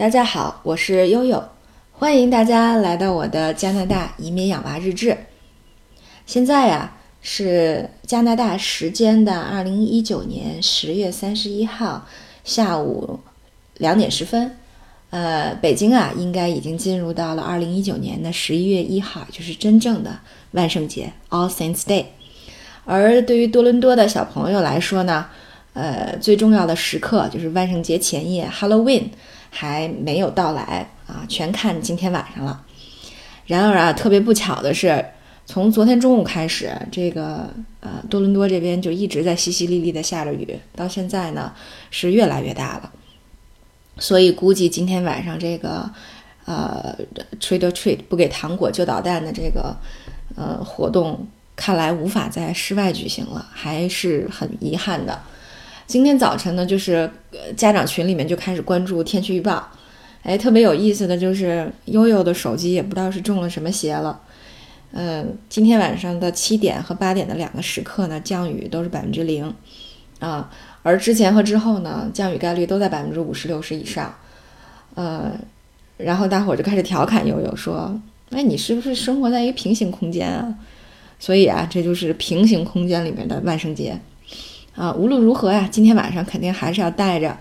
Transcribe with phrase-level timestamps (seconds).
[0.00, 1.44] 大家好，我是悠悠，
[1.92, 5.14] 欢迎大家来到我的加拿大移民养娃日志。
[6.24, 12.06] 现在呀是加拿大时间的二零一九年十月三十一号
[12.44, 13.20] 下午
[13.76, 14.56] 两点十分，
[15.10, 20.18] 呃，北京啊应该已经进入到了二零一九年的十一月一号，就是真正的
[20.52, 22.06] 万圣节 All Saints Day。
[22.86, 25.26] 而对于多伦多的小朋友来说呢，
[25.72, 29.04] 呃，最重要的时刻就是万圣节前夜 Halloween。
[29.52, 32.64] 还没有到来啊，全看今天晚上了。
[33.46, 35.04] 然而啊，特别不巧的是，
[35.44, 41.52] 从昨天中午开始，这个呃多伦多这边就一直在淅淅沥沥的下着雨，到现在呢
[41.90, 42.92] 是越来越大了。
[43.98, 45.90] 所以估计今天晚上这个
[46.44, 46.96] 呃
[47.40, 49.76] trick or treat 不给糖果就捣蛋的这个
[50.36, 55.20] 呃活动，看来无法在室外举行了，还是很遗憾的。
[55.90, 57.10] 今天早晨呢，就是
[57.56, 59.68] 家长群里面就开始关注天气预报，
[60.22, 64.20] 哎，特别有意思的就是悠悠的手机也不知道是中了什么邪了，
[64.92, 69.52] 嗯，今天晚上的七点和八点的两个时刻呢，降雨都是百分之零，
[70.20, 70.48] 啊，
[70.84, 74.14] 而之前和之后呢，降雨概率都在百分之五十六十以上，
[74.94, 75.32] 呃，
[75.96, 80.54] 然后大伙儿就开始调侃悠悠说，哎，你是不是生活在一个平行空间啊？
[81.18, 84.00] 所以啊，这就是平行空间里面的万圣节。
[84.76, 87.36] 啊，无论如何呀，今天晚上肯定还是要带着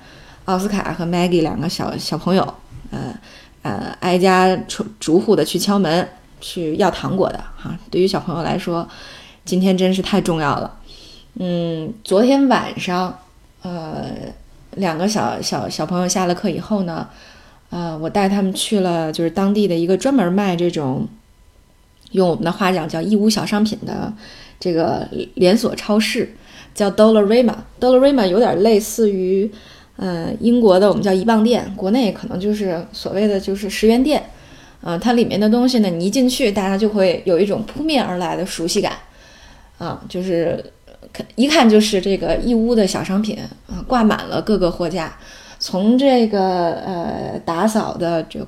[0.45, 2.53] 奥斯卡和 Maggie 两个小小朋友，
[2.91, 3.13] 呃
[3.61, 6.09] 呃，挨家逐逐户的去敲门
[6.41, 7.77] 去要糖果的哈。
[7.91, 8.87] 对于小朋友来说，
[9.45, 10.77] 今天真是太重要了。
[11.35, 13.19] 嗯，昨天晚上，
[13.61, 14.07] 呃，
[14.71, 17.07] 两个小小小朋友下了课以后呢，
[17.69, 21.07] 呃，我带他们去了就是当地的一个专门卖这种，
[22.11, 24.11] 用我们的话讲叫义乌小商品的
[24.59, 26.35] 这个连锁超市。
[26.73, 29.51] 叫 Dollarama，Dollarama 有点类似于，
[29.97, 34.23] 呃，英国的我们叫一磅店，国内可能就是所谓的就是十元店，
[34.81, 38.93] 啊，它里面的东西呢，你一进去，大家就会有一种扑面而来的熟悉感，
[39.77, 40.63] 啊，就是
[41.35, 45.17] 一看就是这个义乌的小商品，啊，挂满了各个货架，
[45.59, 48.47] 从这个呃打扫的这个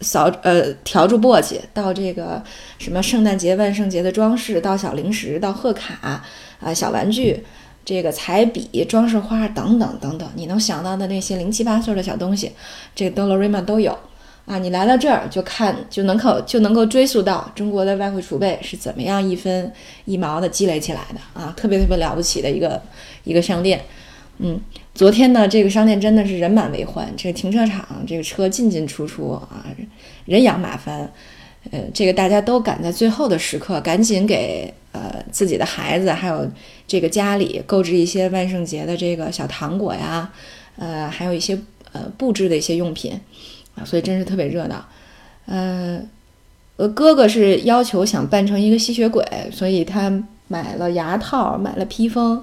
[0.00, 2.42] 扫呃笤帚簸箕，到这个
[2.78, 6.22] 什么圣诞节万圣节的装饰，到小零食，到贺卡。
[6.60, 7.42] 啊，小玩具，
[7.86, 12.52] 这个彩笔、装饰花等等等等，你能想到的那些零七八碎的小东西，
[12.94, 13.98] 这个 Dollarama 都有。
[14.44, 19.72] 啊，你来到这儿就看，就能够就能够追溯到中国的外汇储备是怎么样一分
[20.04, 22.82] 一毛的积累起来的啊，特别特别了不起的一个
[23.24, 23.80] 一个商店。
[24.42, 24.58] 嗯，
[24.94, 29.66] 昨天呢，这个商店真的是人满为患，这个停车场这个车进进出出啊，
[30.24, 31.10] 人仰马翻。
[31.70, 36.50] 呃，这个大家都赶在最后的时刻，赶紧给呃自己的孩子，还有
[36.86, 40.32] 这个家里购置一些万圣节的这个小糖果呀，
[40.76, 41.58] 呃，还有一些
[41.92, 43.12] 呃布置的一些用品
[43.74, 44.82] 啊，所以真是特别热闹。
[45.44, 46.00] 呃，
[46.76, 49.22] 呃，哥哥是要求想扮成一个吸血鬼，
[49.52, 50.10] 所以他
[50.48, 52.42] 买了牙套，买了披风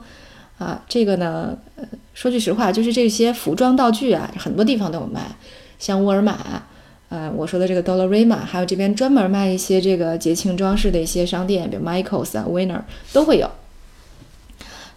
[0.57, 0.84] 啊。
[0.88, 5.22] 这个呢，呃，说句实话，就是这些服装道具啊，很多地方都有卖，
[5.79, 6.63] 像沃尔玛。
[7.09, 12.81] 呃，我说的这个 Dollarama，还有这边专门卖一些这个节庆装饰的一些商店，比如 Michaels 啊、Winner
[13.13, 13.50] 都会有。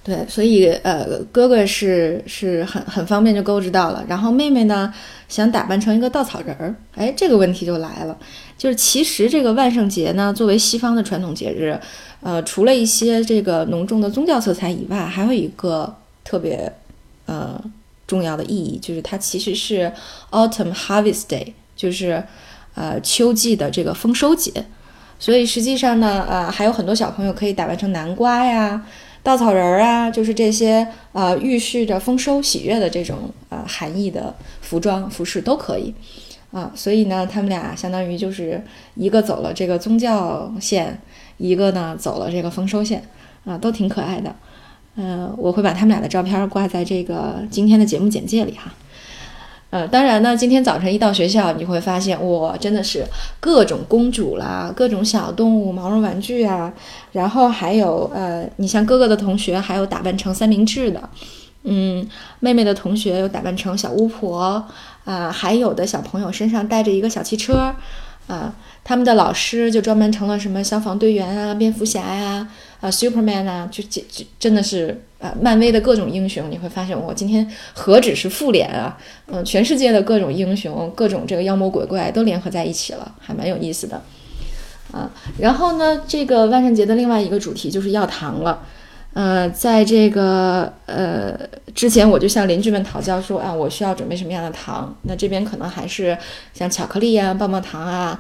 [0.03, 4.93] 对，所以呃，哥哥是是很很方便就购置到了，然后妹妹呢
[5.28, 8.16] 想打扮成一个稻草人儿，哎，这个问题就来了，
[8.56, 11.78] 就是其实这个万圣节呢，作为西方的传统节日，
[12.22, 15.94] 呃，除了一些这个浓重的宗教色彩以外，还有一个
[16.25, 16.72] 特别
[17.27, 17.62] 呃
[18.06, 19.93] 重要的意义，就是它其实是
[20.31, 21.53] Autumn Harvest Day。
[21.77, 22.22] 就是，
[22.75, 24.53] 呃，秋季的这个丰收节，
[25.19, 28.84] 所以实际上呢，呃，还有很多小朋友可以打扮成南瓜呀、
[29.22, 35.94] 稻草人儿啊，就是这些啊预示着丰收喜悦的这种啊含义的服装服饰都可以，
[36.53, 38.62] 啊，所以呢，他们俩相当于就是
[38.94, 41.00] 一个走了这个宗教线，
[41.36, 43.03] 一个呢走了这个丰收线，
[43.44, 44.34] 啊，都挺可爱的，
[44.97, 48.72] 嗯，我会把他们俩的照片挂在这个今天的节目简介里哈。
[49.70, 53.05] 呃，当然呢，今天早晨一到学校，你会发现，哇，真的是
[53.38, 56.72] 各种公主啦，各种小动物、毛绒玩具啊，
[57.12, 61.08] 然后还有呃，你像哥哥的同学，还有打扮成三明治的，
[61.62, 62.05] 嗯，
[62.40, 64.64] 妹妹的同学有打扮成小巫婆，
[65.05, 67.72] 啊，还有的小朋友身上带着一个小汽车，
[68.26, 68.52] 啊，
[68.82, 72.49] 他们的老师就专门成了什么消防队员啊、蝙蝠侠呀。
[72.81, 78.96] 啊，Superman 啊，就就就真的是啊，漫威的各种英雄，你会发现我今天何止是复联啊，
[79.26, 84.02] 嗯，全世界的各种英雄、各种这个妖魔鬼怪都联合在一起了，还蛮有意思的，
[84.93, 88.62] 啊，然后呢，这个万圣节的另外一个主题就是要糖了，
[89.12, 91.38] 呃，在这个呃
[91.75, 94.96] 之前，我就向邻居们讨教说啊，我需要准备什么样的糖？
[95.02, 96.17] 那这边可能还是
[96.55, 98.19] 像巧克力啊、棒棒糖啊，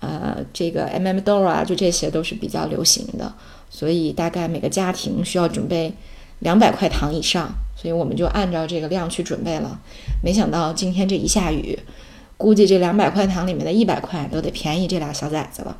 [0.00, 3.32] 呃，这个 M M 豆啊，就这些都是比较流行的。
[3.72, 5.94] 所以大概每个家庭需要准备
[6.40, 9.80] 两百块糖以上，所以我们就按照这个量去准备了。
[10.22, 11.78] 没想到今天这一下雨，
[12.36, 15.76] 估计这两百块糖里面的一百块都得便宜这俩小崽子了。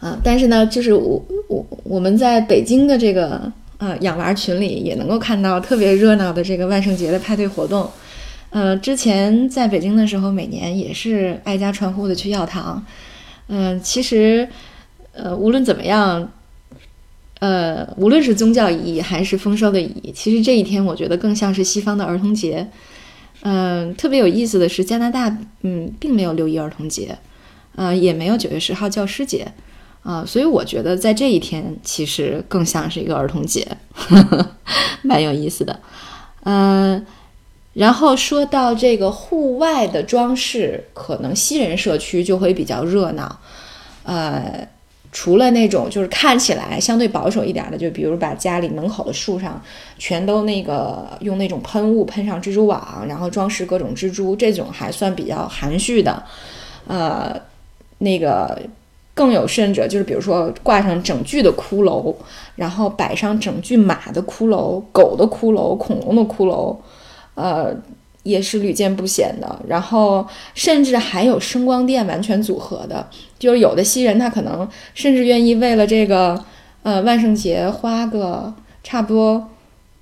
[0.00, 7.88] 啊，但是呢，就是我我我们在北京的这个呃养娃群里也能够看到特别热闹的这个万圣节的派对活动。
[8.50, 12.84] 呃，之前在北京的时候，每年也是挨家串户的去要糖。
[13.48, 14.48] 嗯，其实
[15.12, 16.30] 呃无论怎么样，
[17.44, 22.66] 呃无论是宗教意义还是丰收的意义，其实这一天我觉得更像是西方的儿童节。
[23.42, 27.18] 嗯，特别有意思的是，加拿大嗯并没有六一儿童节，
[27.76, 29.46] 呃也没有九月十号教师节。
[30.02, 33.66] 啊，所以我觉得在这一天其实更像是一个儿童节，
[35.02, 35.80] 蛮有意思的。
[36.44, 37.04] 嗯，
[37.72, 43.40] 然后说到这个户外的装饰，可能西人社区就会比较热闹。
[44.02, 44.68] 呃，
[45.14, 49.58] 除了那种就是看起来相对保守一点的，就比如把家里门口的树上
[49.98, 56.22] 全都那个用那种喷雾喷上蜘蛛网，然后装饰各种蜘蛛，这种还算比较含蓄的。
[56.86, 57.34] 呃，
[57.96, 58.60] 那个。
[59.16, 62.12] 更有甚者，就是比如说挂上整具的骷髅，
[62.56, 66.76] 然后摆上整具马的骷髅、狗的骷髅、恐龙的骷髅，
[67.36, 67.72] 呃，
[68.24, 69.58] 也是屡见不鲜的。
[69.68, 76.44] 然后甚至还有声光电完全组合的，就是有的新人他可能甚至愿意为了这个
[76.82, 79.48] 呃万圣节花个差不多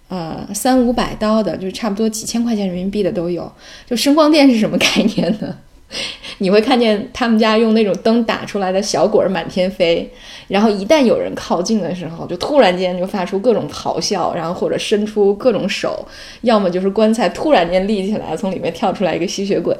[0.08, 3.52] 呃三五百刀的，就是差不多几千块钱人民币的都有。
[3.86, 5.56] 就声光电是什么概念呢？
[6.38, 10.10] 你会看见他们家用那种灯打出来的小鬼儿满天飞，
[10.48, 16.06] 然后一旦有人靠近的时候，就突然间就发出各种咆哮，然后或者伸出各种手，
[16.40, 19.76] 要么就是棺材突然间立起来，从里面跳出来一个吸血鬼，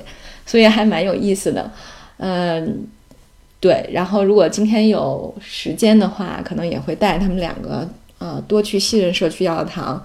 [0.47, 1.71] 所以还蛮有意思的。
[2.19, 2.87] 嗯，
[3.59, 3.89] 对。
[3.93, 7.89] 然后如果今天有时间的话，可能也会带他们两个，
[8.19, 10.01] 呃，多去西人社区药堂，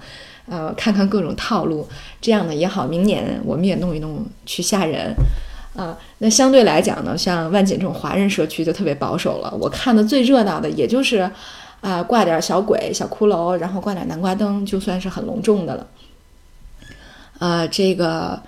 [0.48, 1.86] 呃，看看各种套路，
[2.20, 5.14] 这样呢也好，明年我们也弄一弄去吓人。
[5.78, 9.56] 啊，那相对来讲呢，像万锦这种华人社区就特别保守了。
[9.60, 11.30] 我看的最热闹的，也就是，
[11.80, 15.86] 啊，挂点小鬼、小骷髅，然后挂点南瓜灯，就算是很隆重的了。
[17.38, 18.42] 呃，这个，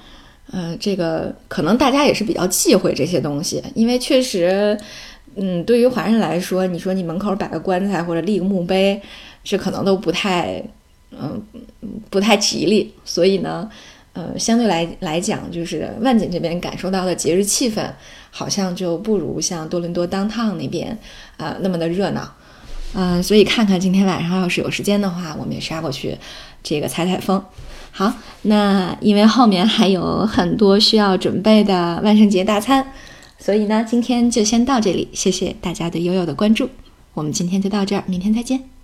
[0.50, 4.77] 呃，这个可能大家也是比较忌讳这些东西，因为确实，
[5.37, 9.00] 嗯，对于华人来说，你说你门口摆个棺材或者立个墓碑，
[9.44, 10.61] 这可能都不太，
[11.12, 11.41] 嗯，
[12.11, 12.93] 不太吉利。
[13.05, 13.71] 所以呢。
[14.12, 17.88] 呃，相对来来讲，就是万锦这边感受到的节日气氛，
[18.30, 20.98] 好像就不如像多伦多 downtown 那边
[21.36, 22.28] 啊那么的热闹。
[22.92, 26.18] 嗯，所以看看今天晚上要是有时间的话，我们也杀过去
[26.60, 27.40] 这个采采风。
[27.92, 28.12] 好，
[28.42, 32.92] 那因为后面还有很多需要准备的万圣节大餐，
[33.38, 35.08] 所以呢，今天就先到这里。
[35.12, 36.68] 谢谢大家对悠悠的关注，
[37.14, 38.80] 我们今天就到这儿，明天再见。